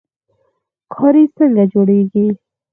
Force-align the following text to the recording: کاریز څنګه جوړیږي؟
کاریز 0.93 1.29
څنګه 1.39 1.63
جوړیږي؟ 1.73 2.25